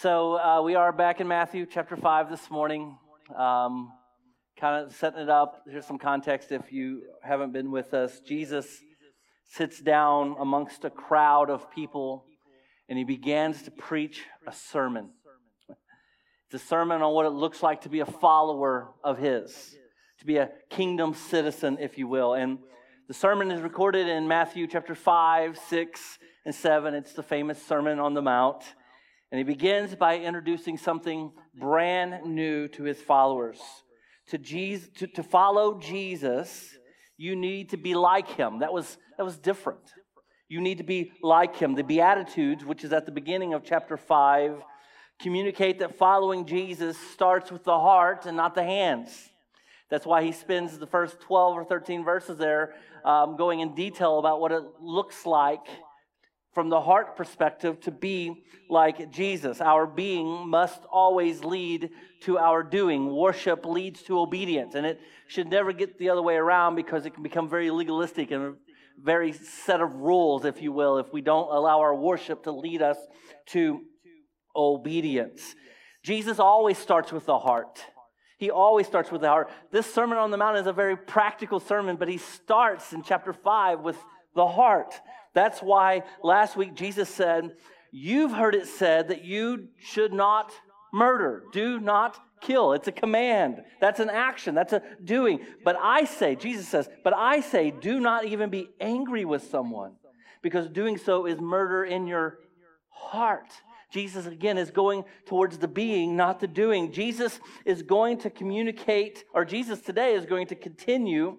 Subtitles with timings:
[0.00, 2.96] So uh, we are back in Matthew chapter 5 this morning.
[3.36, 3.92] Um,
[4.58, 5.62] kind of setting it up.
[5.70, 8.18] Here's some context if you haven't been with us.
[8.20, 8.66] Jesus
[9.44, 12.24] sits down amongst a crowd of people
[12.88, 15.10] and he begins to preach a sermon.
[16.46, 19.76] It's a sermon on what it looks like to be a follower of his,
[20.20, 22.32] to be a kingdom citizen, if you will.
[22.32, 22.60] And
[23.06, 26.94] the sermon is recorded in Matthew chapter 5, 6, and 7.
[26.94, 28.64] It's the famous Sermon on the Mount.
[29.30, 33.60] And he begins by introducing something brand new to his followers.
[34.28, 36.76] To, Jesus, to, to follow Jesus,
[37.16, 38.58] you need to be like him.
[38.60, 39.92] That was, that was different.
[40.48, 41.74] You need to be like him.
[41.74, 44.62] The Beatitudes, which is at the beginning of chapter 5,
[45.20, 49.30] communicate that following Jesus starts with the heart and not the hands.
[49.90, 54.18] That's why he spends the first 12 or 13 verses there um, going in detail
[54.18, 55.66] about what it looks like
[56.52, 59.60] from the heart perspective to be like Jesus.
[59.60, 61.90] Our being must always lead
[62.22, 63.14] to our doing.
[63.14, 67.14] Worship leads to obedience, and it should never get the other way around because it
[67.14, 68.54] can become very legalistic and a
[69.02, 72.82] very set of rules, if you will, if we don't allow our worship to lead
[72.82, 72.98] us
[73.46, 73.80] to
[74.54, 75.54] obedience.
[76.02, 77.84] Jesus always starts with the heart.
[78.38, 79.50] He always starts with the heart.
[79.70, 83.32] This Sermon on the Mount is a very practical sermon, but he starts in chapter
[83.32, 83.98] 5 with
[84.34, 84.94] the heart.
[85.34, 87.56] That's why last week Jesus said,
[87.92, 90.52] You've heard it said that you should not
[90.92, 92.72] murder, do not kill.
[92.72, 93.62] It's a command.
[93.80, 94.54] That's an action.
[94.54, 95.40] That's a doing.
[95.64, 99.92] But I say, Jesus says, but I say, do not even be angry with someone
[100.42, 102.38] because doing so is murder in your
[102.88, 103.50] heart.
[103.92, 106.92] Jesus, again, is going towards the being, not the doing.
[106.92, 111.36] Jesus is going to communicate, or Jesus today is going to continue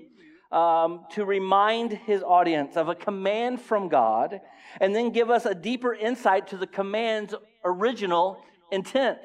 [0.51, 4.41] um, to remind his audience of a command from God
[4.79, 8.41] and then give us a deeper insight to the command's original
[8.71, 9.19] intent.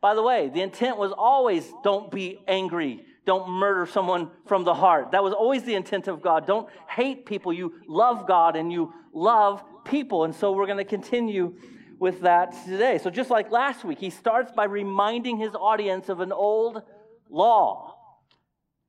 [0.00, 4.74] By the way, the intent was always don't be angry, don't murder someone from the
[4.74, 5.12] heart.
[5.12, 6.46] That was always the intent of God.
[6.46, 7.52] Don't hate people.
[7.52, 10.24] You love God and you love people.
[10.24, 11.54] And so we're going to continue
[11.98, 12.98] with that today.
[12.98, 16.82] So, just like last week, he starts by reminding his audience of an old
[17.30, 17.95] law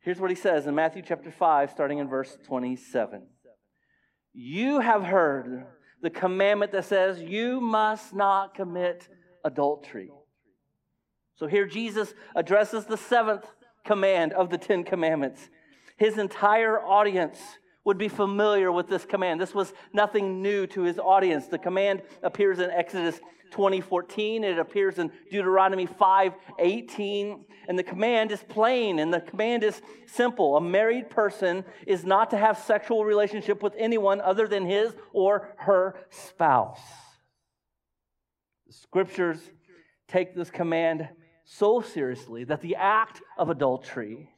[0.08, 3.24] Here's what he says in Matthew chapter 5, starting in verse 27.
[4.32, 5.66] You have heard
[6.02, 9.10] the commandment that says, You must not commit
[9.44, 10.10] adultery.
[11.36, 13.48] So here Jesus addresses the seventh
[13.86, 15.50] command of the Ten Commandments.
[15.98, 17.40] His entire audience
[17.88, 19.40] would be familiar with this command.
[19.40, 21.48] This was nothing new to his audience.
[21.48, 23.22] The command appears in Exodus
[23.52, 24.44] 2014.
[24.44, 27.46] It appears in Deuteronomy 5:18.
[27.70, 30.58] And the command is plain and the command is simple.
[30.58, 35.54] A married person is not to have sexual relationship with anyone other than his or
[35.60, 36.84] her spouse.
[38.66, 39.50] The scriptures
[40.10, 41.08] take this command
[41.46, 44.30] so seriously that the act of adultery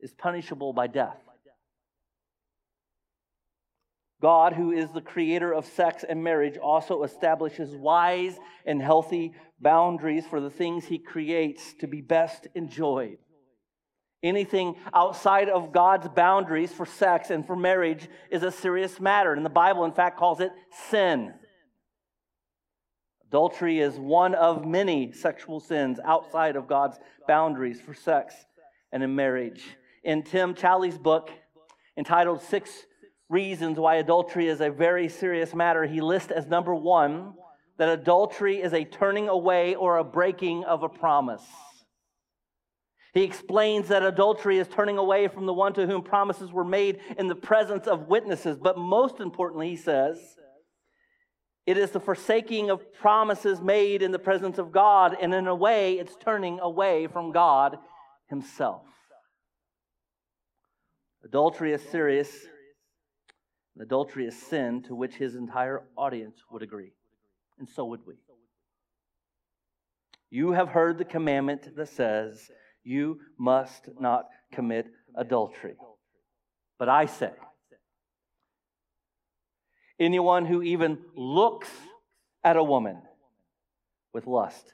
[0.00, 1.18] is punishable by death.
[4.20, 10.26] God, who is the creator of sex and marriage, also establishes wise and healthy boundaries
[10.26, 13.16] for the things he creates to be best enjoyed.
[14.22, 19.32] Anything outside of God's boundaries for sex and for marriage is a serious matter.
[19.32, 20.52] And the Bible, in fact, calls it
[20.90, 21.32] sin.
[23.28, 28.34] Adultery is one of many sexual sins outside of God's boundaries for sex
[28.92, 29.62] and in marriage.
[30.04, 31.30] In Tim Challies' book
[31.96, 32.70] entitled Six
[33.30, 37.34] reasons why adultery is a very serious matter, he lists as number one
[37.78, 41.42] that adultery is a turning away or a breaking of a promise.
[43.14, 47.00] He explains that adultery is turning away from the one to whom promises were made
[47.16, 48.58] in the presence of witnesses.
[48.60, 50.18] But most importantly, he says,
[51.66, 55.54] it is the forsaking of promises made in the presence of God, and in a
[55.54, 57.78] way, it's turning away from God
[58.28, 58.82] Himself.
[61.24, 62.30] Adultery is serious
[63.78, 66.92] adultery is sin to which his entire audience would agree.
[67.58, 68.14] And so would we.
[70.30, 72.50] You have heard the commandment that says,
[72.84, 75.74] You must not commit adultery.
[76.78, 77.32] But I say,
[79.98, 81.68] anyone who even looks
[82.42, 83.02] at a woman
[84.14, 84.72] with lust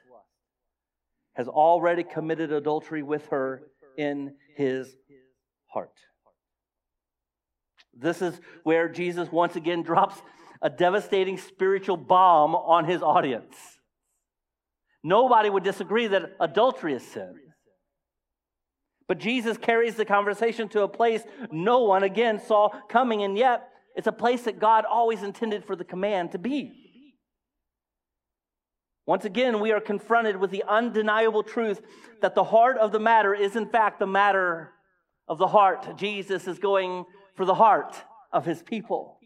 [1.33, 3.63] has already committed adultery with her
[3.97, 4.95] in his
[5.67, 5.93] heart.
[7.99, 10.21] This is where Jesus once again drops
[10.61, 13.55] a devastating spiritual bomb on his audience.
[15.03, 17.35] Nobody would disagree that adultery is sin.
[19.07, 23.69] But Jesus carries the conversation to a place no one again saw coming, and yet
[23.95, 26.83] it's a place that God always intended for the command to be.
[29.05, 31.79] Once again, we are confronted with the undeniable truth
[32.21, 34.73] that the heart of the matter is, in fact, the matter
[35.29, 35.97] of the heart.
[35.97, 37.05] Jesus is going
[37.37, 37.95] for the heart
[38.33, 39.19] of his people.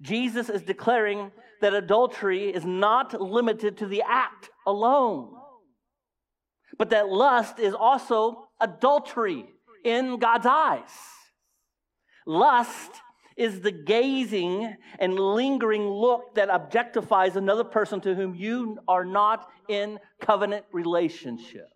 [0.00, 5.34] Jesus is declaring that adultery is not limited to the act alone,
[6.78, 9.44] but that lust is also adultery
[9.84, 10.90] in God's eyes.
[12.26, 12.92] Lust
[13.36, 19.48] is the gazing and lingering look that objectifies another person to whom you are not
[19.68, 21.68] in covenant relationship.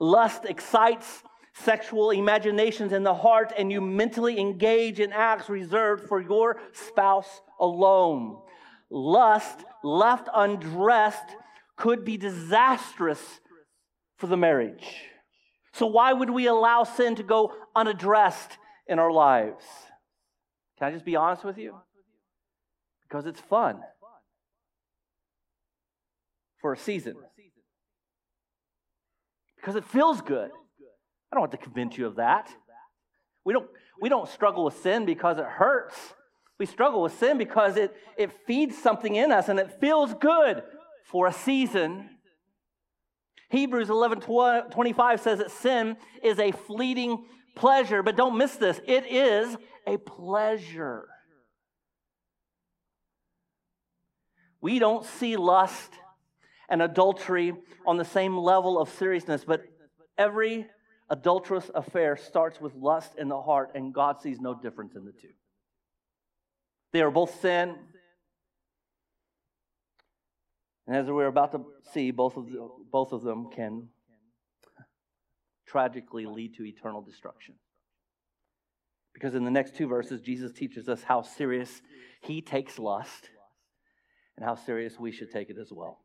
[0.00, 1.22] Lust excites
[1.54, 7.40] sexual imaginations in the heart, and you mentally engage in acts reserved for your spouse
[7.58, 8.38] alone.
[8.90, 11.36] Lust, left undressed,
[11.76, 13.40] could be disastrous
[14.16, 14.86] for the marriage.
[15.72, 18.58] So, why would we allow sin to go unaddressed
[18.90, 19.64] in our lives.
[20.78, 21.76] Can I just be honest with you?
[23.08, 23.80] Because it's fun
[26.60, 27.14] for a season.
[29.56, 30.50] Because it feels good.
[31.30, 32.50] I don't have to convince you of that.
[33.44, 33.68] We don't,
[34.00, 35.96] we don't struggle with sin because it hurts.
[36.58, 40.62] We struggle with sin because it, it feeds something in us and it feels good
[41.04, 42.10] for a season.
[43.50, 47.24] Hebrews 11 25 says that sin is a fleeting
[47.56, 49.56] pleasure, but don't miss this it is
[49.86, 51.08] a pleasure.
[54.60, 55.92] We don't see lust
[56.68, 57.54] and adultery
[57.86, 59.62] on the same level of seriousness, but
[60.18, 60.66] every
[61.10, 65.12] adulterous affair starts with lust in the heart, and God sees no difference in the
[65.12, 65.32] two.
[66.92, 67.76] They are both sin.
[70.86, 73.88] And as we're about to see, both of, the, both of them can
[75.66, 77.54] tragically lead to eternal destruction.
[79.14, 81.82] Because in the next two verses, Jesus teaches us how serious
[82.22, 83.30] he takes lust
[84.36, 86.00] and how serious we should take it as well.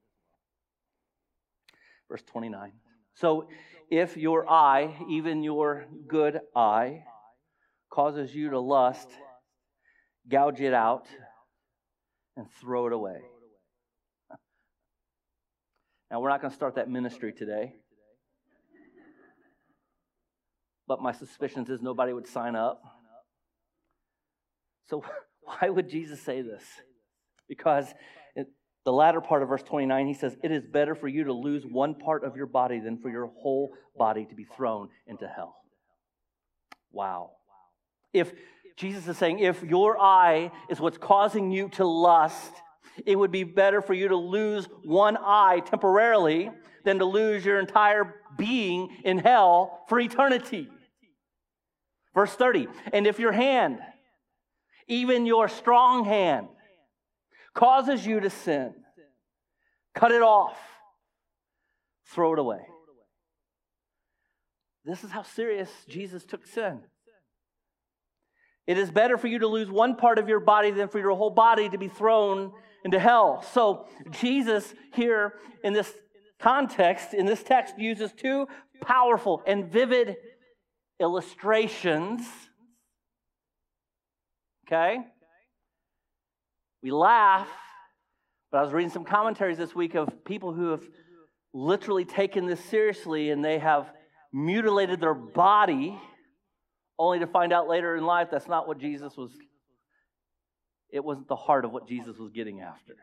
[2.09, 2.73] Verse 29.
[3.15, 3.47] So
[3.89, 7.03] if your eye, even your good eye,
[7.91, 9.09] causes you to lust,
[10.29, 11.07] gouge it out
[12.35, 13.21] and throw it away.
[16.11, 17.75] Now, we're not going to start that ministry today
[20.87, 22.81] but my suspicions is nobody would sign up.
[24.87, 25.03] So,
[25.41, 26.63] why would Jesus say this?
[27.47, 27.93] Because
[28.85, 31.65] the latter part of verse 29, he says, It is better for you to lose
[31.65, 35.55] one part of your body than for your whole body to be thrown into hell.
[36.91, 37.31] Wow.
[38.13, 38.31] If
[38.77, 42.51] Jesus is saying, if your eye is what's causing you to lust,
[43.05, 46.51] it would be better for you to lose one eye temporarily
[46.83, 50.69] than to lose your entire being in hell for eternity.
[52.13, 53.79] Verse 30 And if your hand,
[54.87, 56.47] even your strong hand,
[57.55, 58.73] causes you to sin,
[59.95, 60.57] cut it off,
[62.13, 62.67] throw it away.
[64.83, 66.81] This is how serious Jesus took sin.
[68.67, 71.15] It is better for you to lose one part of your body than for your
[71.15, 72.51] whole body to be thrown
[72.83, 73.43] into hell.
[73.53, 75.91] So, Jesus here in this
[76.39, 78.47] context, in this text, uses two
[78.81, 80.17] powerful and vivid
[80.99, 82.21] illustrations.
[84.67, 84.97] Okay?
[86.85, 87.47] We laugh,
[88.51, 90.83] but I was reading some commentaries this week of people who have
[91.51, 93.89] literally taken this seriously and they have
[94.31, 95.99] mutilated their body
[96.99, 99.31] only to find out later in life that's not what Jesus was
[100.91, 102.93] it wasn't the heart of what Jesus was getting after.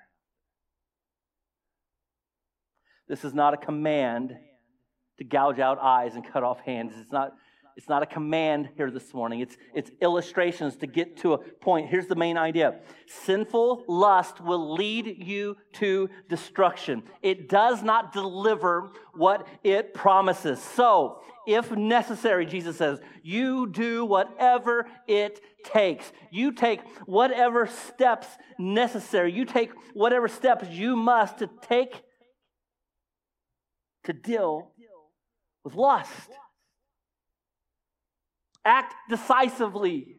[3.09, 4.33] This is not a command
[5.19, 6.93] to gouge out eyes and cut off hands.
[6.97, 7.33] It's not
[7.77, 9.41] it's not a command here this morning.
[9.41, 11.89] It's, it's illustrations to get to a point.
[11.89, 12.81] Here's the main idea
[13.25, 17.03] sinful lust will lead you to destruction.
[17.23, 20.61] It does not deliver what it promises.
[20.61, 26.13] So, if necessary, Jesus says, you do whatever it takes.
[26.31, 29.33] You take whatever steps necessary.
[29.33, 32.03] You take whatever steps you must to take
[34.05, 34.71] to deal
[35.65, 36.31] with lust.
[38.65, 40.17] Act decisively.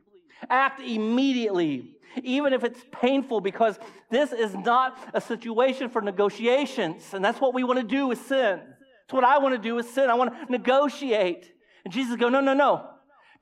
[0.49, 7.13] Act immediately, even if it's painful, because this is not a situation for negotiations.
[7.13, 8.59] And that's what we want to do with sin.
[8.59, 10.09] That's what I want to do with sin.
[10.09, 11.49] I want to negotiate.
[11.85, 12.89] And Jesus go, no, no, no.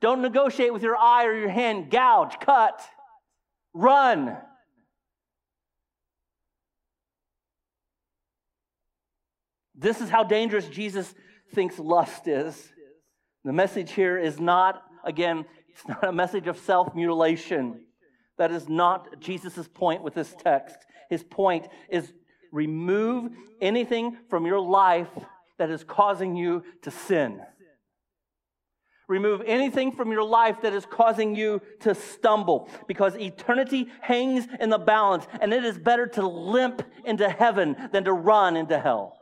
[0.00, 1.90] Don't negotiate with your eye or your hand.
[1.90, 2.80] Gouge, cut,
[3.72, 4.36] run.
[9.74, 11.12] This is how dangerous Jesus
[11.54, 12.72] thinks lust is.
[13.44, 17.80] The message here is not Again, it's not a message of self mutilation.
[18.38, 20.76] That is not Jesus' point with this text.
[21.10, 22.12] His point is
[22.50, 25.08] remove anything from your life
[25.58, 27.40] that is causing you to sin.
[29.08, 34.70] Remove anything from your life that is causing you to stumble because eternity hangs in
[34.70, 39.18] the balance and it is better to limp into heaven than to run into hell.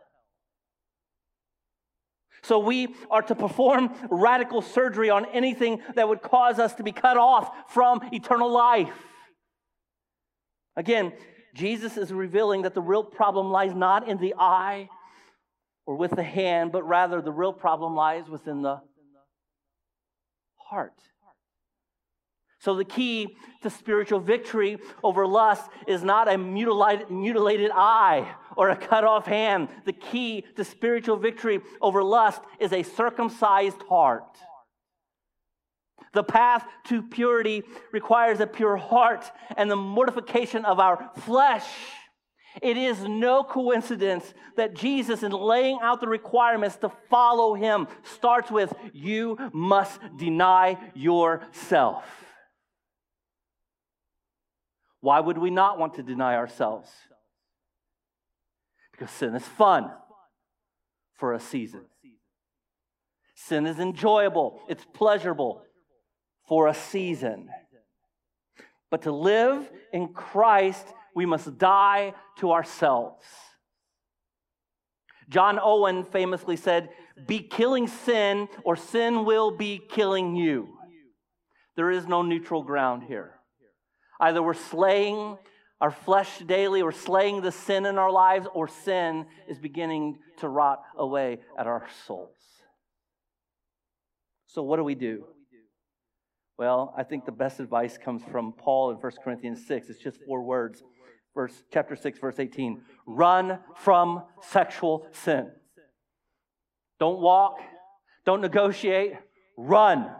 [2.43, 6.93] So we are to perform radical surgery on anything that would cause us to be
[6.93, 8.93] cut off from eternal life.
[10.77, 11.13] Again,
[11.55, 14.89] Jesus is revealing that the real problem lies not in the eye
[15.85, 18.81] or with the hand, but rather the real problem lies within the
[20.57, 20.95] heart.
[22.61, 28.69] So, the key to spiritual victory over lust is not a mutilated, mutilated eye or
[28.69, 29.69] a cut off hand.
[29.87, 34.37] The key to spiritual victory over lust is a circumcised heart.
[36.13, 39.25] The path to purity requires a pure heart
[39.57, 41.67] and the mortification of our flesh.
[42.61, 48.51] It is no coincidence that Jesus, in laying out the requirements to follow him, starts
[48.51, 52.05] with, You must deny yourself.
[55.01, 56.91] Why would we not want to deny ourselves?
[59.01, 59.91] Because sin is fun
[61.15, 61.87] for a season.
[63.35, 65.63] Sin is enjoyable, it's pleasurable
[66.47, 67.49] for a season.
[68.91, 73.25] But to live in Christ, we must die to ourselves.
[75.31, 76.91] John Owen famously said,
[77.27, 80.77] Be killing sin, or sin will be killing you.
[81.75, 83.33] There is no neutral ground here.
[84.21, 85.39] Either we're slaying
[85.81, 90.49] our flesh daily, or slaying the sin in our lives, or sin is beginning to
[90.49, 92.37] rot away at our souls.
[94.47, 95.25] So, what do we do?
[96.59, 99.89] Well, I think the best advice comes from Paul in 1 Corinthians 6.
[99.89, 100.83] It's just four words.
[101.35, 102.83] Verse chapter 6 verse 18.
[103.07, 105.51] Run from sexual sin.
[106.99, 107.61] Don't walk,
[108.27, 109.15] don't negotiate,
[109.57, 110.11] run.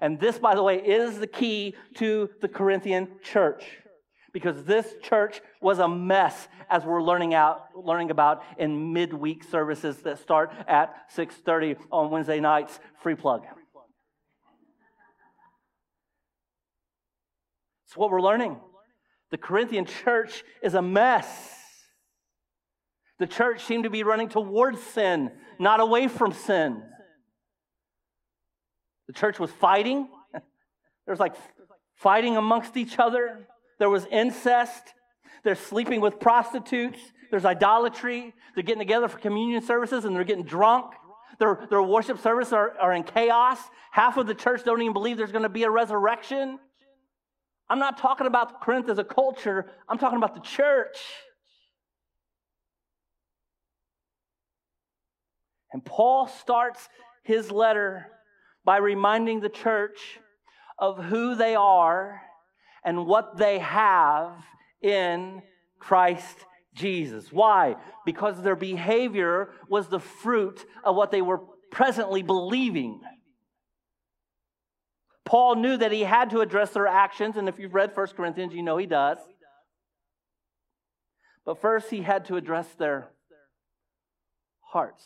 [0.00, 3.64] And this, by the way, is the key to the Corinthian church.
[4.32, 9.96] Because this church was a mess, as we're learning out, learning about in midweek services
[10.02, 12.78] that start at 6:30 on Wednesday nights.
[13.02, 13.46] Free plug.
[17.86, 18.60] It's what we're learning.
[19.30, 21.54] The Corinthian church is a mess.
[23.18, 26.82] The church seemed to be running towards sin, not away from sin.
[29.06, 30.08] The church was fighting.
[31.06, 31.36] There was like
[31.96, 33.46] fighting amongst each other.
[33.78, 34.94] There was incest.
[35.44, 36.98] They're sleeping with prostitutes.
[37.30, 38.34] There's idolatry.
[38.54, 40.94] They're getting together for communion services and they're getting drunk.
[41.38, 43.58] Their, their worship services are, are in chaos.
[43.92, 46.58] Half of the church don't even believe there's going to be a resurrection.
[47.70, 50.96] I'm not talking about Corinth as a culture, I'm talking about the church.
[55.70, 56.88] And Paul starts
[57.22, 58.06] his letter
[58.64, 60.18] by reminding the church
[60.78, 62.22] of who they are
[62.84, 64.32] and what they have
[64.82, 65.42] in
[65.78, 66.36] Christ
[66.74, 67.32] Jesus.
[67.32, 67.76] Why?
[68.04, 73.00] Because their behavior was the fruit of what they were presently believing.
[75.24, 78.54] Paul knew that he had to address their actions, and if you've read 1 Corinthians,
[78.54, 79.18] you know he does.
[81.44, 83.10] But first, he had to address their
[84.60, 85.04] hearts.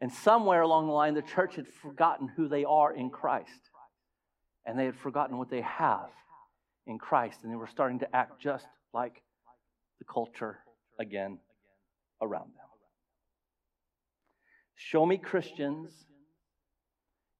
[0.00, 3.70] And somewhere along the line, the church had forgotten who they are in Christ.
[4.68, 6.10] And they had forgotten what they have
[6.86, 7.40] in Christ.
[7.42, 9.22] And they were starting to act just like
[9.98, 10.58] the culture
[11.00, 11.38] again
[12.20, 12.66] around them.
[14.76, 15.90] Show me Christians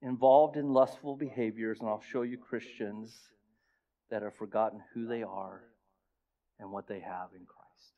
[0.01, 3.15] involved in lustful behaviors, and I'll show you Christians
[4.11, 5.61] that have forgotten who they are
[6.59, 7.93] and what they have in Christ.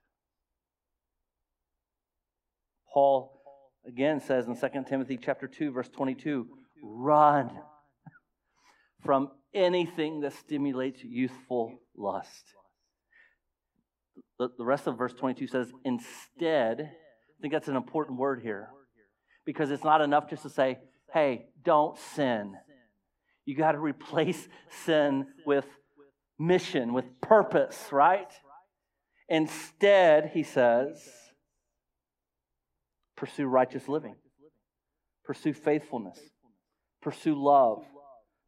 [2.92, 3.40] Paul
[3.86, 6.48] again says in 2 Timothy chapter 2 verse 22,
[6.82, 7.50] run
[9.04, 12.54] from anything that stimulates youthful lust.
[14.38, 18.68] The, the rest of verse 22 says, instead, I think that's an important word here
[19.44, 20.78] because it's not enough just to say,
[21.12, 22.54] hey, don't sin.
[23.44, 24.48] You got to replace
[24.84, 25.66] sin with
[26.38, 28.30] mission, with purpose, right?
[29.28, 30.98] Instead, he says,
[33.20, 34.16] Pursue righteous living.
[35.26, 36.18] Pursue faithfulness.
[37.02, 37.84] Pursue love.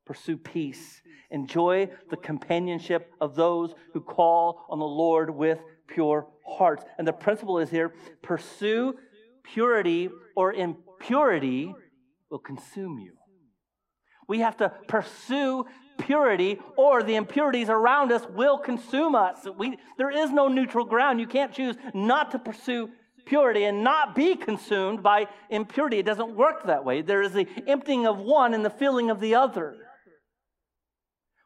[0.05, 1.01] Pursue peace.
[1.31, 6.85] Enjoy the companionship of those who call on the Lord with pure hearts.
[6.99, 8.95] And the principle is here pursue
[9.43, 11.75] purity, or impurity
[12.31, 13.15] will consume you.
[14.29, 15.67] We have to pursue
[15.99, 19.47] purity, or the impurities around us will consume us.
[19.57, 21.21] We, there is no neutral ground.
[21.21, 22.91] You can't choose not to pursue
[23.25, 25.99] purity and not be consumed by impurity.
[25.99, 27.03] It doesn't work that way.
[27.03, 29.77] There is the emptying of one and the filling of the other.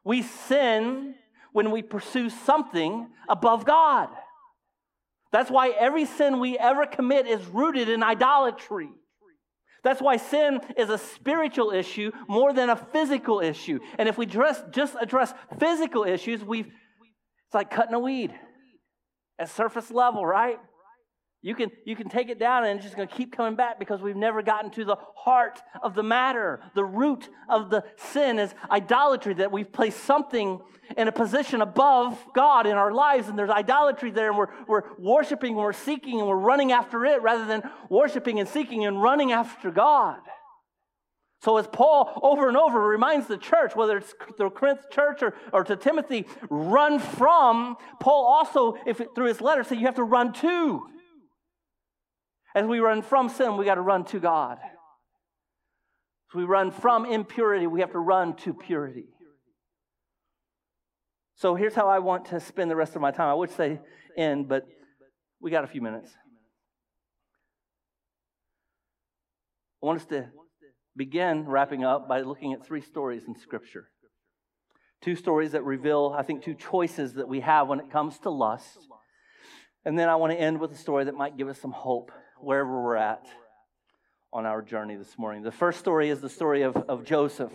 [0.07, 1.15] We sin
[1.51, 4.07] when we pursue something above God.
[5.33, 8.89] That's why every sin we ever commit is rooted in idolatry.
[9.83, 13.79] That's why sin is a spiritual issue more than a physical issue.
[13.99, 18.33] And if we just, just address physical issues, we it's like cutting a weed
[19.37, 20.57] at surface level, right?
[21.47, 23.79] You can, you can take it down and it's just going to keep coming back
[23.79, 26.59] because we've never gotten to the heart of the matter.
[26.75, 30.59] The root of the sin is idolatry, that we've placed something
[30.97, 34.83] in a position above God in our lives, and there's idolatry there, and we're, we're
[34.99, 39.01] worshiping, and we're seeking, and we're running after it rather than worshiping and seeking and
[39.01, 40.19] running after God.
[41.43, 45.33] So, as Paul over and over reminds the church, whether it's the Corinth church or,
[45.53, 49.95] or to Timothy, run from, Paul also, if it, through his letter, said you have
[49.95, 50.89] to run to.
[52.57, 54.57] As we run from sin, we got to run to God.
[54.59, 59.05] As we run from impurity, we have to run to purity.
[61.35, 63.27] So here's how I want to spend the rest of my time.
[63.27, 63.79] I would say
[64.17, 64.65] end, but
[65.39, 66.09] we got a few minutes.
[69.83, 70.25] I want us to
[70.95, 73.89] begin wrapping up by looking at three stories in Scripture.
[75.03, 78.31] Two stories that reveal, I think, two choices that we have when it comes to
[78.31, 78.79] lust.
[79.85, 82.09] And then I want to end with a story that might give us some hope
[82.41, 83.25] wherever we're at
[84.33, 85.43] on our journey this morning.
[85.43, 87.51] The first story is the story of, of Joseph.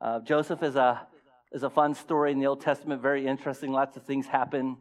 [0.00, 1.06] Uh, Joseph is a,
[1.52, 3.72] is a fun story in the Old Testament, very interesting.
[3.72, 4.76] Lots of things happen.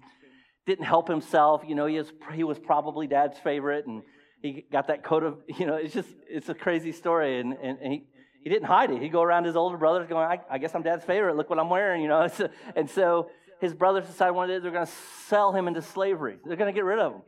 [0.65, 1.63] Didn't help himself.
[1.67, 4.01] You know, he was, he was probably dad's favorite, and
[4.41, 7.39] he got that coat of, you know, it's just, it's a crazy story.
[7.39, 8.03] And, and, and he,
[8.43, 9.01] he didn't hide it.
[9.01, 11.35] He'd go around his older brothers going, I, I guess I'm dad's favorite.
[11.35, 12.27] Look what I'm wearing, you know.
[12.75, 14.91] and so his brothers decided one day they're going to
[15.27, 16.37] sell him into slavery.
[16.43, 17.21] They're going to get rid of him.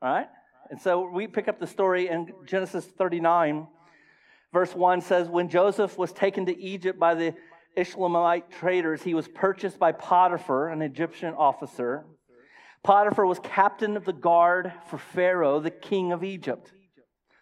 [0.00, 0.26] All right?
[0.70, 3.66] And so we pick up the story in Genesis 39.
[4.52, 7.34] Verse 1 says, When Joseph was taken to Egypt by the
[7.76, 12.04] Ishmaelite traders, he was purchased by Potiphar, an Egyptian officer.
[12.82, 16.72] Potiphar was captain of the guard for Pharaoh, the king of Egypt.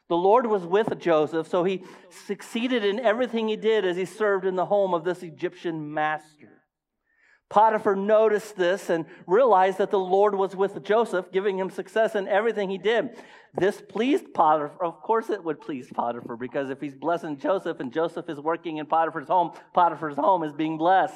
[0.09, 1.85] The Lord was with Joseph, so he
[2.27, 6.52] succeeded in everything he did as he served in the home of this Egyptian master.
[7.53, 12.27] Potiphar noticed this and realized that the Lord was with Joseph, giving him success in
[12.27, 13.11] everything he did.
[13.53, 14.83] This pleased Potiphar.
[14.83, 18.79] Of course, it would please Potiphar because if he's blessing Joseph and Joseph is working
[18.79, 21.15] in Potiphar's home, Potiphar's home is being blessed.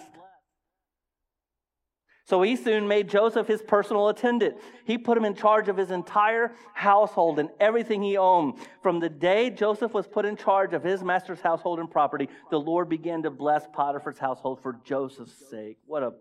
[2.26, 4.56] So he soon made Joseph his personal attendant.
[4.84, 8.58] He put him in charge of his entire household and everything he owned.
[8.82, 12.60] From the day Joseph was put in charge of his master's household and property, the
[12.60, 15.78] Lord began to bless Potiphar's household for Joseph's sake.
[15.86, 16.12] What a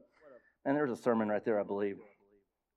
[0.65, 1.97] and there's a sermon right there, I believe.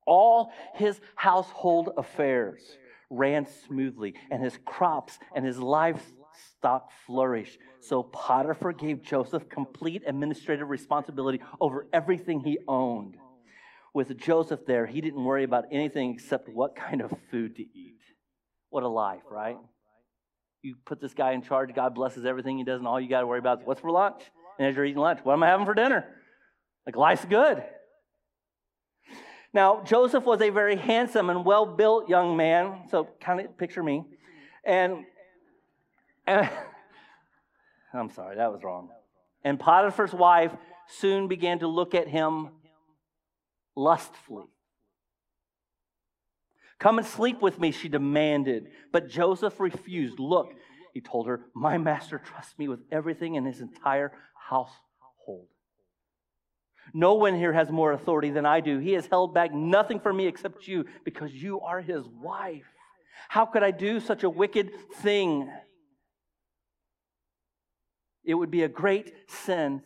[0.06, 2.62] All his household affairs
[3.10, 7.58] ran smoothly, and his crops and his livestock flourished.
[7.80, 13.16] So Potiphar gave Joseph complete administrative responsibility over everything he owned.
[13.94, 18.00] With Joseph there, he didn't worry about anything except what kind of food to eat.
[18.70, 19.56] What a life, right?
[20.62, 23.20] You put this guy in charge, God blesses everything he does, and all you got
[23.20, 24.22] to worry about is what's for lunch?
[24.58, 26.04] And as you're eating lunch, what am I having for dinner?
[26.84, 27.62] Like, life's good.
[29.52, 33.82] Now, Joseph was a very handsome and well built young man, so kind of picture
[33.82, 34.04] me.
[34.64, 35.04] And,
[36.26, 36.48] and
[37.94, 38.90] I'm sorry, that was wrong.
[39.44, 40.52] And Potiphar's wife
[40.88, 42.50] soon began to look at him
[43.74, 44.46] lustfully.
[46.78, 48.68] Come and sleep with me, she demanded.
[48.92, 50.18] But Joseph refused.
[50.18, 50.52] Look,
[50.94, 54.87] he told her, my master trusts me with everything in his entire household.
[56.94, 58.78] No one here has more authority than I do.
[58.78, 62.66] He has held back nothing from me except you because you are his wife.
[63.28, 65.50] How could I do such a wicked thing?
[68.24, 69.82] It would be a great sin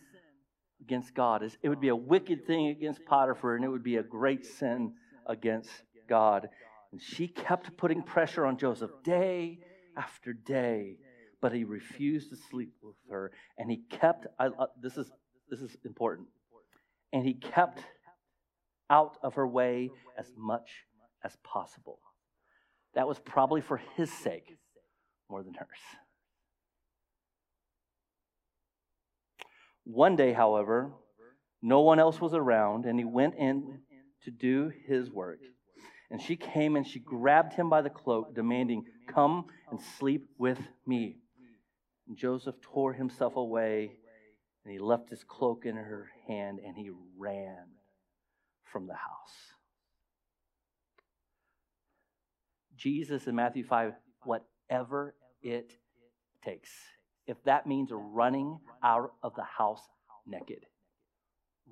[0.81, 1.43] against God.
[1.61, 4.93] It would be a wicked thing against Potiphar, and it would be a great sin
[5.25, 5.69] against
[6.07, 6.49] God.
[6.91, 9.59] And she kept putting pressure on Joseph day
[9.97, 10.97] after day,
[11.41, 14.27] but he refused to sleep with her, and he kept.
[14.39, 14.49] I,
[14.81, 15.09] this is
[15.49, 16.27] this is important
[17.13, 17.79] and he kept
[18.89, 20.85] out of her way as much
[21.23, 21.99] as possible.
[22.95, 24.57] That was probably for his sake
[25.29, 25.67] more than hers.
[29.85, 30.91] One day, however,
[31.61, 33.79] no one else was around, and he went in
[34.23, 35.39] to do his work.
[36.09, 40.59] And she came and she grabbed him by the cloak, demanding, Come and sleep with
[40.85, 41.17] me.
[42.07, 43.97] And Joseph tore himself away
[44.63, 47.65] And he left his cloak in her hand and he ran
[48.63, 49.53] from the house.
[52.75, 55.73] Jesus in Matthew 5, whatever it
[56.43, 56.69] takes.
[57.27, 59.81] If that means running out of the house
[60.25, 60.65] naked,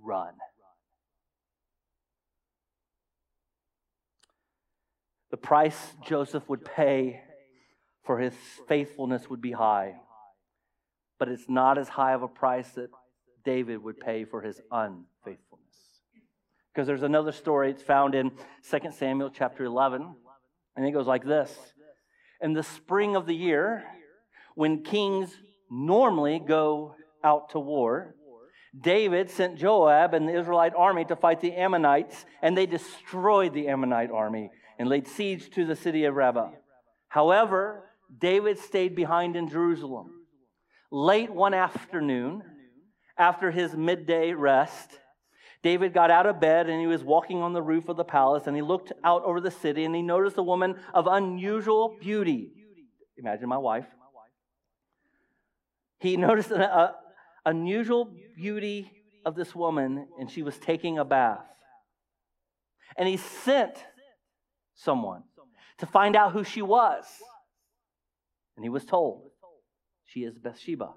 [0.02, 0.34] run.
[5.32, 7.22] The price Joseph would pay
[8.04, 8.34] for his
[8.68, 9.96] faithfulness would be high,
[11.22, 12.90] but it's not as high of a price that
[13.46, 15.76] David would pay for his unfaithfulness.
[16.74, 18.32] Because there's another story, it's found in
[18.68, 20.16] 2 Samuel chapter 11,
[20.76, 21.56] and it goes like this
[22.42, 23.84] In the spring of the year,
[24.56, 25.30] when kings
[25.70, 28.16] normally go out to war,
[28.76, 33.68] David sent Joab and the Israelite army to fight the Ammonites, and they destroyed the
[33.68, 36.50] Ammonite army and laid siege to the city of Rabbah.
[37.10, 40.21] However, David stayed behind in Jerusalem.
[40.92, 42.44] Late one afternoon,
[43.18, 45.00] after his midday rest,
[45.64, 48.48] David got out of bed and he was walking on the roof of the palace
[48.48, 52.52] and he looked out over the city and he noticed a woman of unusual beauty.
[53.18, 53.86] Imagine my wife.
[56.00, 56.96] He noticed an a,
[57.46, 58.92] unusual beauty
[59.24, 61.46] of this woman and she was taking a bath.
[62.98, 63.78] And he sent
[64.74, 65.24] someone
[65.78, 67.06] to find out who she was.
[68.58, 69.31] And he was told
[70.12, 70.94] she is Bathsheba,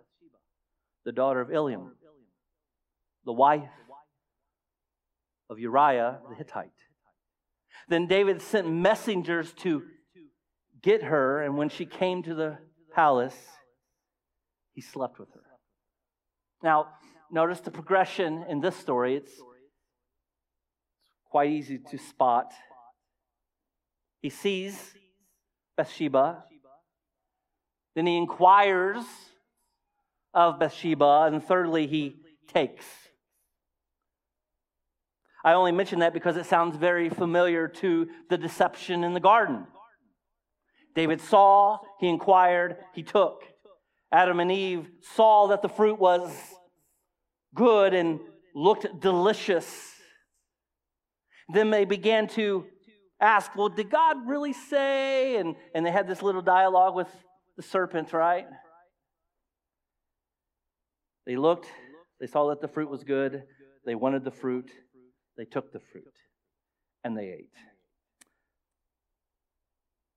[1.05, 1.91] the daughter of Eliam,
[3.25, 3.71] the wife
[5.49, 6.71] of Uriah the Hittite.
[7.89, 9.83] Then David sent messengers to
[10.83, 12.59] get her, and when she came to the
[12.93, 13.37] palace,
[14.73, 15.41] he slept with her.
[16.63, 16.89] Now,
[17.31, 19.17] notice the progression in this story.
[19.17, 19.33] It's
[21.31, 22.53] quite easy to spot.
[24.23, 24.95] He sees
[25.77, 26.45] Bathsheba,
[27.95, 29.05] then he inquires
[30.33, 32.17] of Bathsheba, and thirdly, he
[32.49, 32.85] takes.
[35.45, 39.67] I only mention that because it sounds very familiar to the deception in the garden.
[40.95, 43.43] David saw, he inquired, he took.
[44.11, 46.33] Adam and Eve saw that the fruit was
[47.55, 48.21] good and
[48.55, 49.93] looked delicious.
[51.53, 52.65] Then they began to
[53.21, 55.37] ask, Well, did God really say?
[55.37, 57.09] And, and they had this little dialogue with
[57.57, 58.47] the serpent, right?
[61.27, 61.67] They looked,
[62.21, 63.45] they saw that the fruit was good,
[63.87, 64.71] they wanted the fruit,
[65.37, 66.15] they took the fruit
[67.03, 67.55] and they ate.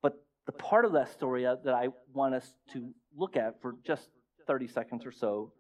[0.02, 4.10] But the part of that story that I want us to look at for just
[4.48, 5.54] 30 seconds or so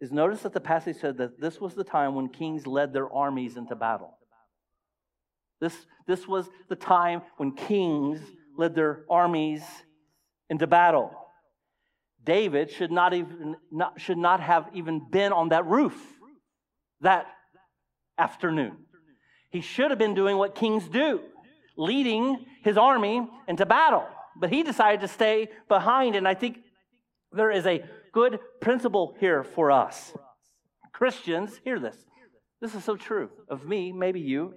[0.00, 3.12] is notice that the passage said that this was the time when kings led their
[3.12, 4.18] armies into battle.
[5.60, 8.20] This, this was the time when kings
[8.58, 9.62] led their armies
[10.50, 11.10] into battle.
[12.24, 15.94] David should not, even, not, should not have even been on that roof
[17.00, 17.26] that
[18.18, 18.76] afternoon.
[19.50, 21.20] He should have been doing what kings do,
[21.76, 24.06] leading his army into battle.
[24.36, 26.58] But he decided to stay behind, and I think
[27.30, 30.12] there is a good principle here for us.
[30.92, 31.96] Christians, hear this.
[32.60, 34.54] This is so true of me, maybe you.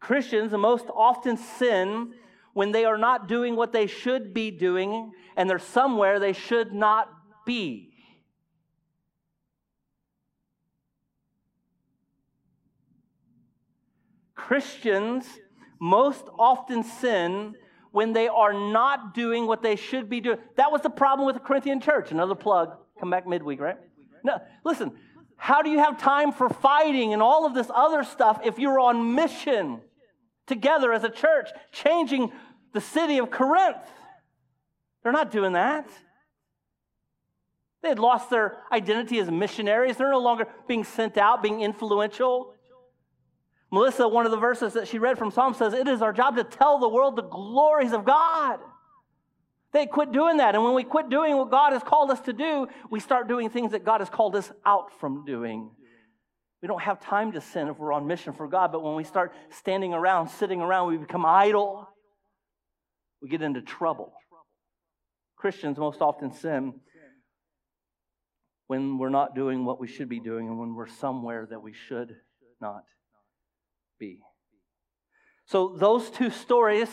[0.00, 2.14] Christians most often sin
[2.54, 6.72] when they are not doing what they should be doing and they're somewhere they should
[6.72, 7.10] not
[7.44, 7.90] be.
[14.34, 15.26] Christians
[15.80, 17.54] most often sin
[17.90, 20.38] when they are not doing what they should be doing.
[20.56, 22.10] That was the problem with the Corinthian church.
[22.10, 22.76] Another plug.
[23.00, 23.76] Come back midweek, right?
[24.22, 24.92] No, listen.
[25.36, 28.78] How do you have time for fighting and all of this other stuff if you're
[28.78, 29.80] on mission
[30.46, 32.32] together as a church, changing
[32.72, 33.76] the city of Corinth?
[35.02, 35.88] They're not doing that.
[37.82, 39.98] They had lost their identity as missionaries.
[39.98, 42.54] They're no longer being sent out, being influential.
[43.70, 46.36] Melissa, one of the verses that she read from Psalm says, It is our job
[46.36, 48.60] to tell the world the glories of God.
[49.72, 50.54] They quit doing that.
[50.54, 53.50] And when we quit doing what God has called us to do, we start doing
[53.50, 55.70] things that God has called us out from doing.
[56.64, 59.04] We don't have time to sin if we're on mission for God, but when we
[59.04, 61.86] start standing around, sitting around, we become idle.
[63.20, 64.14] We get into trouble.
[65.36, 66.80] Christians most often sin
[68.66, 71.74] when we're not doing what we should be doing and when we're somewhere that we
[71.74, 72.16] should
[72.62, 72.84] not
[74.00, 74.20] be.
[75.44, 76.88] So those two stories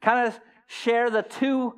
[0.00, 1.74] kind of share the two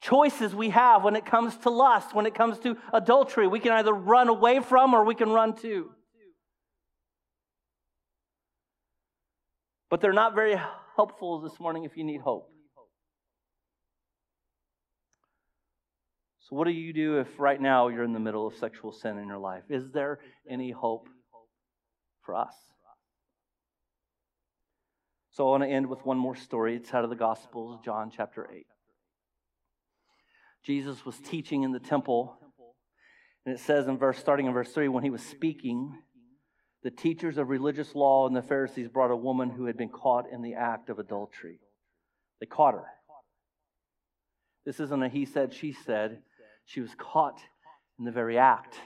[0.00, 3.46] choices we have when it comes to lust, when it comes to adultery.
[3.46, 5.90] We can either run away from or we can run to.
[9.90, 10.58] But they're not very
[10.96, 12.48] helpful this morning if you need hope.
[16.40, 19.18] So, what do you do if right now you're in the middle of sexual sin
[19.18, 19.64] in your life?
[19.68, 21.08] Is there any hope
[22.22, 22.54] for us?
[25.32, 26.76] So, I want to end with one more story.
[26.76, 28.66] It's out of the Gospels, John chapter 8.
[30.64, 32.38] Jesus was teaching in the temple,
[33.44, 35.98] and it says in verse, starting in verse 3, when he was speaking,
[36.82, 40.26] the teachers of religious law and the Pharisees brought a woman who had been caught
[40.30, 41.58] in the act of adultery.
[42.40, 42.86] They caught her.
[44.64, 46.22] This isn't a he said, she said.
[46.64, 47.40] She was caught
[47.98, 48.76] in the very act.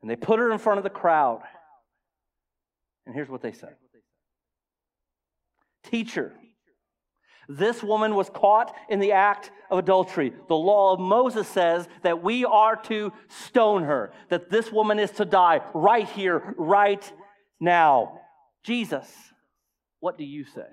[0.00, 1.42] And they put her in front of the crowd.
[3.06, 3.76] And here's what they said
[5.84, 6.34] Teacher,
[7.48, 10.32] this woman was caught in the act of adultery.
[10.48, 15.10] The law of Moses says that we are to stone her, that this woman is
[15.12, 17.12] to die right here, right
[17.58, 18.20] now.
[18.64, 19.10] Jesus,
[20.00, 20.66] what do you say?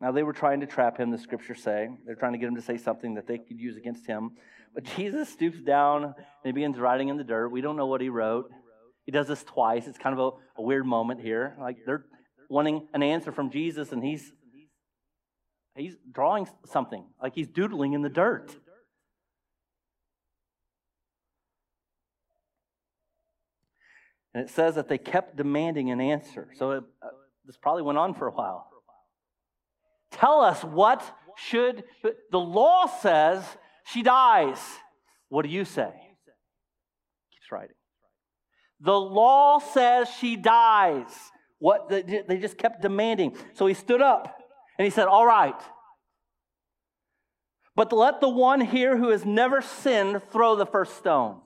[0.00, 1.88] Now, they were trying to trap him, the scriptures say.
[2.04, 4.32] They're trying to get him to say something that they could use against him.
[4.74, 7.48] But Jesus stoops down and he begins writing in the dirt.
[7.48, 8.50] We don't know what he wrote.
[9.06, 9.86] He does this twice.
[9.86, 11.56] It's kind of a, a weird moment here.
[11.58, 12.04] Like they're
[12.48, 14.32] wanting an answer from Jesus, and he's
[15.74, 18.54] he's drawing something, like he's doodling in the dirt.
[24.34, 26.48] And it says that they kept demanding an answer.
[26.56, 27.08] So it, uh,
[27.46, 28.68] this probably went on for a while.
[30.10, 31.02] Tell us what
[31.36, 31.84] should
[32.30, 33.42] the law says
[33.86, 34.58] she dies.
[35.28, 35.90] What do you say?
[37.32, 37.76] Keeps writing.
[38.80, 41.08] The law says she dies.
[41.58, 43.36] What they just kept demanding.
[43.54, 44.38] So he stood up
[44.78, 45.58] and he said, All right.
[47.74, 51.40] But let the one here who has never sinned throw the first stone.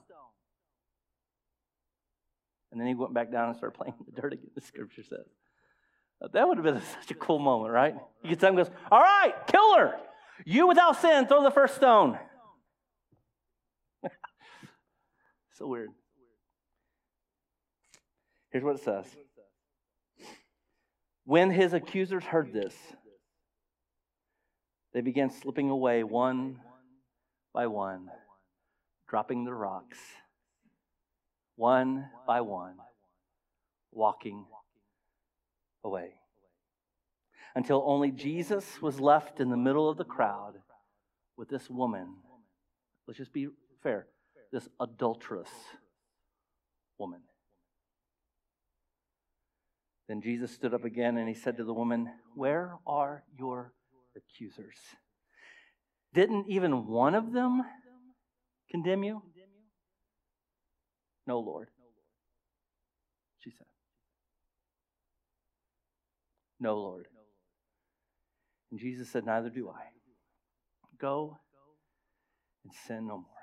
[2.70, 5.03] And then he went back down and started playing in the dirt again, the scripture
[5.03, 5.27] says.
[6.23, 7.94] Uh, that would have been such a cool moment, right?
[8.23, 9.96] You get someone goes, All right, killer.
[10.46, 12.18] You without sin, throw the first stone.
[15.53, 15.90] so weird.
[18.51, 19.07] Here's what it says
[21.31, 22.75] when his accusers heard this,
[24.93, 26.59] they began slipping away one
[27.55, 28.09] by one,
[29.09, 29.97] dropping their rocks,
[31.55, 32.75] one by one,
[33.93, 34.45] walking
[35.85, 36.14] away.
[37.55, 40.55] Until only Jesus was left in the middle of the crowd
[41.37, 42.09] with this woman.
[43.07, 43.51] Let's just be
[43.85, 44.09] fair
[44.51, 45.53] this adulterous
[46.99, 47.21] woman.
[50.11, 53.73] Then Jesus stood up again and he said to the woman, Where are your
[54.16, 54.75] accusers?
[56.12, 57.62] Didn't even one of them
[58.73, 59.23] condemn you?
[61.29, 61.68] No, Lord.
[63.38, 63.68] She said.
[66.59, 67.07] No, Lord.
[68.73, 69.85] And Jesus said, Neither do I.
[71.01, 71.38] Go
[72.64, 73.39] and sin no more.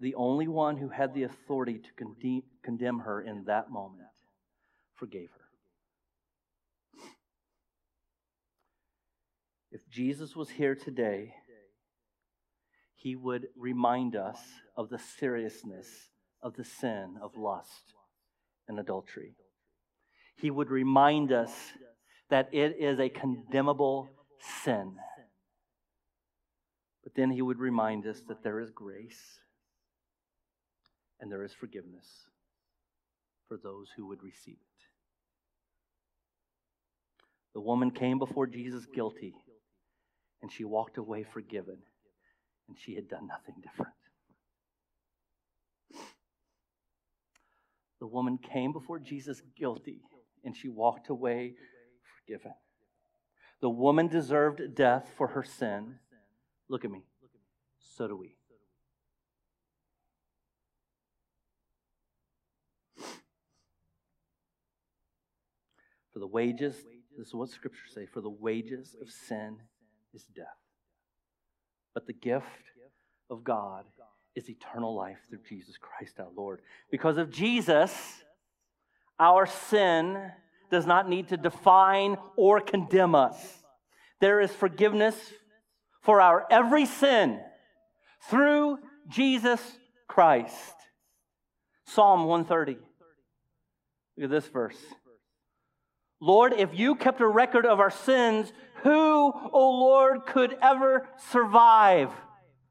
[0.00, 4.08] The only one who had the authority to condemn her in that moment,
[4.94, 5.44] forgave her.
[9.70, 11.34] If Jesus was here today,
[12.94, 14.38] he would remind us
[14.76, 15.88] of the seriousness
[16.42, 17.94] of the sin of lust
[18.66, 19.34] and adultery.
[20.36, 21.52] He would remind us
[22.30, 24.08] that it is a condemnable
[24.64, 24.96] sin.
[27.02, 29.40] But then he would remind us that there is grace
[31.20, 32.06] and there is forgiveness
[33.48, 34.84] for those who would receive it.
[37.54, 39.34] The woman came before Jesus guilty,
[40.42, 41.78] and she walked away forgiven,
[42.68, 43.92] and she had done nothing different.
[48.00, 50.02] The woman came before Jesus guilty,
[50.44, 51.54] and she walked away
[52.20, 52.52] forgiven.
[53.60, 55.96] The woman deserved death for her sin.
[56.68, 57.02] Look at me.
[57.80, 58.37] So do we.
[66.18, 66.74] For the wages,
[67.16, 69.58] this is what scriptures say, for the wages of sin
[70.12, 70.46] is death.
[71.94, 72.44] But the gift
[73.30, 73.84] of God
[74.34, 76.60] is eternal life through Jesus Christ our Lord.
[76.90, 77.96] Because of Jesus,
[79.20, 80.32] our sin
[80.72, 83.36] does not need to define or condemn us.
[84.20, 85.14] There is forgiveness
[86.02, 87.38] for our every sin
[88.28, 89.60] through Jesus
[90.08, 90.74] Christ.
[91.86, 92.72] Psalm 130.
[94.16, 94.78] Look at this verse.
[96.20, 98.52] Lord, if you kept a record of our sins,
[98.82, 102.10] who, O oh Lord, could ever survive?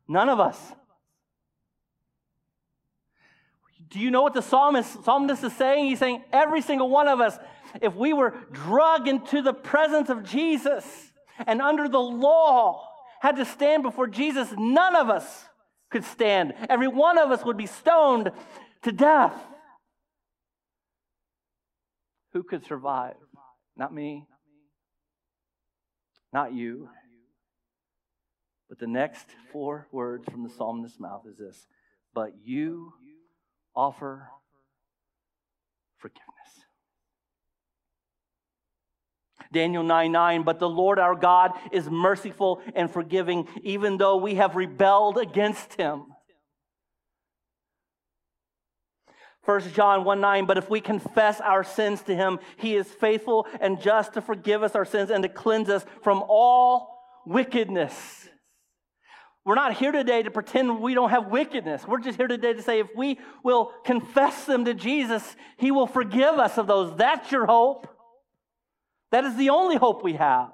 [0.08, 0.60] None of us.
[3.90, 5.86] Do you know what the psalmist, psalmist is saying?
[5.86, 7.38] He's saying every single one of us,
[7.82, 10.86] if we were drug into the presence of Jesus
[11.46, 12.84] and under the law
[13.22, 15.46] had to stand before Jesus, none of us
[15.90, 16.54] could stand.
[16.70, 18.32] Every one of us would be stoned
[18.84, 19.34] to death.
[22.34, 23.16] Who could survive?
[23.78, 24.26] Not me,
[26.34, 26.90] not you.
[28.70, 31.68] But the next four words from the psalmist's mouth is this
[32.13, 32.94] But you
[33.76, 34.30] offer
[35.98, 36.26] forgiveness.
[39.54, 44.36] Daniel 9 9, but the Lord our God is merciful and forgiving, even though we
[44.36, 46.06] have rebelled against him.
[49.48, 53.48] 1 John 1 9, but if we confess our sins to him, he is faithful
[53.62, 58.28] and just to forgive us our sins and to cleanse us from all wickedness.
[59.46, 61.88] We're not here today to pretend we don't have wickedness.
[61.88, 65.88] We're just here today to say if we will confess them to Jesus, he will
[65.88, 66.98] forgive us of those.
[66.98, 67.88] That's your hope.
[69.12, 70.50] That is the only hope we have.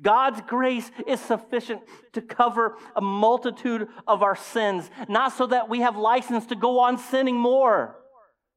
[0.00, 1.82] God's grace is sufficient
[2.12, 6.80] to cover a multitude of our sins, not so that we have license to go
[6.80, 7.96] on sinning more.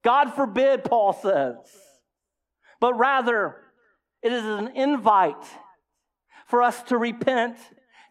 [0.03, 1.55] God forbid, Paul says.
[2.79, 3.57] But rather,
[4.21, 5.45] it is an invite
[6.47, 7.57] for us to repent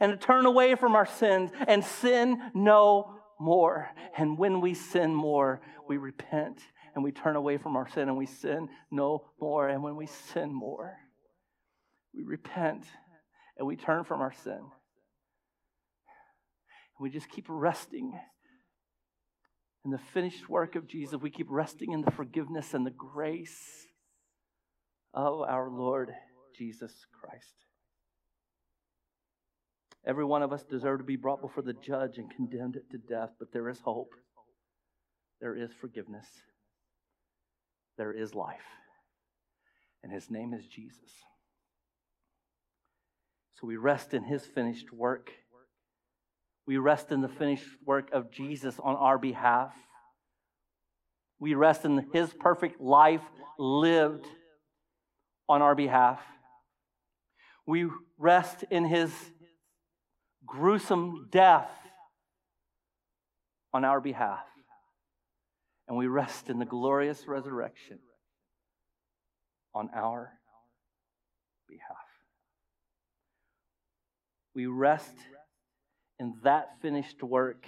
[0.01, 3.91] and to turn away from our sins and sin no more.
[4.17, 6.61] And when we sin more, we repent
[6.95, 9.69] and we turn away from our sin and we sin no more.
[9.69, 10.97] And when we sin more,
[12.15, 12.85] we repent
[13.57, 14.53] and we turn from our sin.
[14.53, 14.71] And
[17.01, 18.19] we just keep resting
[19.85, 21.21] in the finished work of Jesus.
[21.21, 23.87] We keep resting in the forgiveness and the grace
[25.15, 26.11] of our Lord
[26.57, 27.55] Jesus Christ.
[30.05, 33.31] Every one of us deserve to be brought before the judge and condemned to death,
[33.39, 34.11] but there is hope.
[35.41, 36.27] There is forgiveness
[37.97, 38.61] there is life.
[40.03, 41.11] And his name is Jesus.
[43.63, 45.31] So we rest in his finished work.
[46.67, 49.73] We rest in the finished work of Jesus on our behalf.
[51.39, 53.23] We rest in his perfect life
[53.61, 54.27] lived
[55.49, 56.19] on our behalf.
[57.65, 59.13] We rest in his
[60.45, 61.71] gruesome death
[63.73, 64.45] on our behalf
[65.87, 68.01] and we rest in the glorious resurrection
[69.73, 70.33] on our
[71.69, 72.02] behalf.
[74.55, 75.15] We rest
[76.19, 77.67] in that finished work,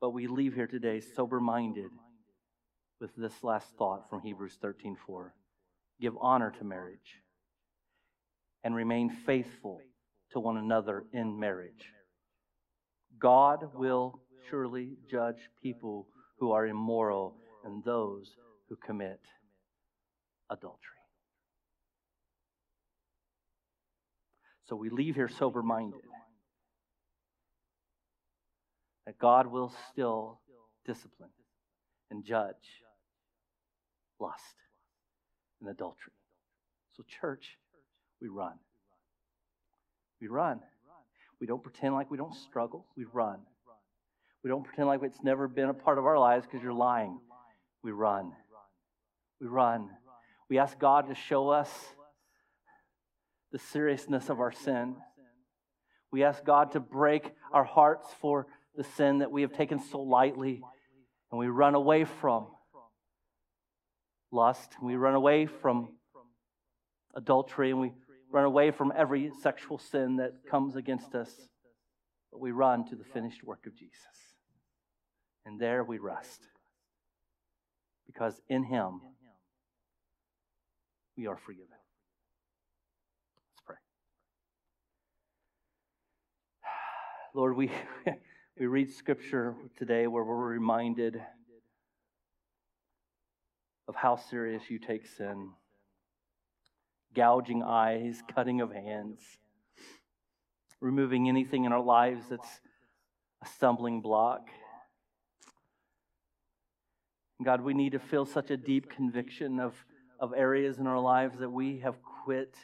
[0.00, 1.90] but we leave here today sober minded
[3.00, 5.34] with this last thought from Hebrews 13 4.
[6.00, 7.22] Give honor to marriage
[8.64, 9.80] and remain faithful
[10.32, 11.90] to one another in marriage.
[13.18, 16.06] God will surely judge people
[16.38, 18.36] who are immoral and those
[18.68, 19.20] who commit
[20.50, 20.91] adultery.
[24.72, 26.00] So we leave here sober minded.
[29.04, 30.40] That God will still
[30.86, 31.28] discipline
[32.10, 32.80] and judge
[34.18, 34.54] lust
[35.60, 36.14] and adultery.
[36.96, 37.58] So, church,
[38.22, 38.54] we run.
[40.22, 40.60] We run.
[41.38, 42.86] We don't pretend like we don't struggle.
[42.96, 43.40] We run.
[44.42, 47.18] We don't pretend like it's never been a part of our lives because you're lying.
[47.82, 48.32] We run.
[49.38, 49.90] We run.
[50.48, 51.68] We ask God to show us
[53.52, 54.96] the seriousness of our sin.
[56.10, 60.00] We ask God to break our hearts for the sin that we have taken so
[60.00, 60.62] lightly
[61.30, 62.46] and we run away from
[64.30, 64.72] lust.
[64.82, 65.90] We run away from
[67.14, 67.92] adultery and we
[68.30, 71.30] run away from every sexual sin that comes against us.
[72.30, 73.96] But we run to the finished work of Jesus.
[75.44, 76.40] And there we rest.
[78.06, 79.00] Because in Him,
[81.16, 81.66] we are forgiven.
[83.50, 83.76] Let's pray.
[87.34, 87.70] Lord, we,
[88.58, 91.20] we read scripture today where we're reminded
[93.88, 95.50] of how serious you take sin
[97.14, 99.20] gouging eyes, cutting of hands,
[100.80, 102.60] removing anything in our lives that's
[103.42, 104.48] a stumbling block.
[107.44, 109.74] God, we need to feel such a deep conviction of,
[110.18, 112.56] of areas in our lives that we have quit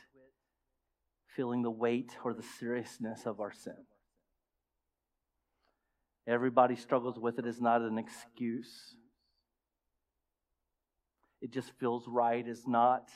[1.36, 3.76] feeling the weight or the seriousness of our sin.
[6.28, 8.94] Everybody struggles with it is not an excuse.
[11.40, 13.08] It just feels right is not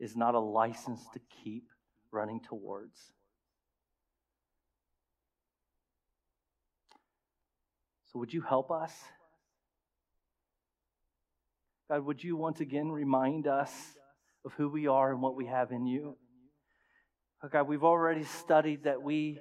[0.00, 1.68] is not a license to keep
[2.10, 3.12] running towards.
[8.12, 8.92] So, would you help us?
[11.88, 13.70] God, would you once again remind us
[14.44, 16.16] of who we are and what we have in you?
[17.52, 19.38] God, we've already studied that we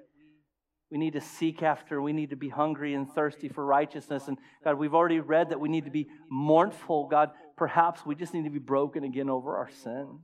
[0.93, 4.27] we need to seek after, we need to be hungry and thirsty for righteousness.
[4.27, 7.07] And God, we've already read that we need to be mournful.
[7.07, 10.19] God, perhaps we just need to be broken again over our sin.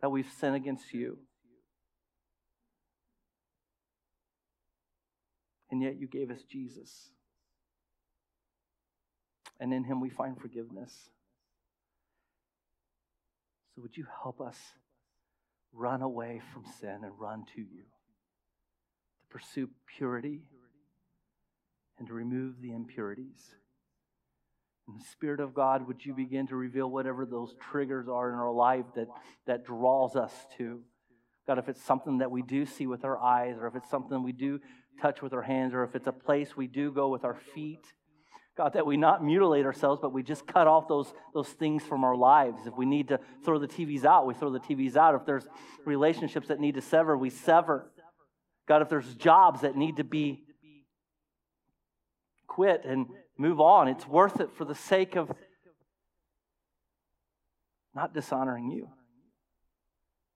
[0.00, 1.18] That we've sinned against you.
[5.72, 7.08] And yet you gave us Jesus.
[9.58, 11.10] And in him we find forgiveness.
[13.74, 14.56] So would you help us
[15.72, 17.86] run away from sin and run to you?
[19.36, 19.68] Pursue
[19.98, 20.40] purity
[21.98, 23.54] and to remove the impurities.
[24.88, 28.34] In the Spirit of God, would you begin to reveal whatever those triggers are in
[28.34, 29.08] our life that,
[29.46, 30.80] that draws us to?
[31.46, 34.22] God, if it's something that we do see with our eyes, or if it's something
[34.22, 34.58] we do
[35.02, 37.84] touch with our hands, or if it's a place we do go with our feet,
[38.56, 42.04] God, that we not mutilate ourselves, but we just cut off those, those things from
[42.04, 42.66] our lives.
[42.66, 45.14] If we need to throw the TVs out, we throw the TVs out.
[45.14, 45.46] If there's
[45.84, 47.90] relationships that need to sever, we sever.
[48.66, 50.42] God, if there's jobs that need to be
[52.46, 53.06] quit and
[53.38, 55.30] move on, it's worth it for the sake of
[57.94, 58.88] not dishonoring you,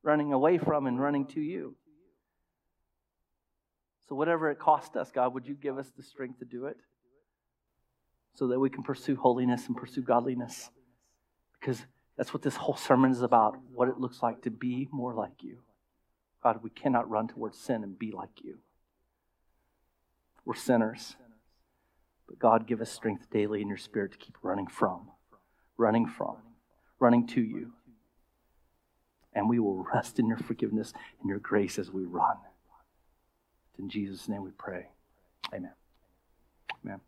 [0.03, 1.77] running away from and running to you.
[4.09, 6.77] So, whatever it cost us, God, would you give us the strength to do it?
[8.35, 10.71] so that we can pursue holiness and pursue godliness.
[11.61, 11.85] Because
[12.17, 15.43] that's what this whole sermon is about what it looks like to be more like
[15.43, 15.59] you.
[16.43, 18.59] God, we cannot run towards sin and be like you.
[20.45, 21.17] We're sinners.
[22.27, 25.09] But God, give us strength daily in your spirit to keep running from,
[25.77, 26.37] running from,
[26.99, 27.73] running to you.
[29.33, 32.37] And we will rest in your forgiveness and your grace as we run.
[33.79, 34.87] In Jesus' name we pray.
[35.53, 35.73] Amen.
[36.85, 37.01] Amen.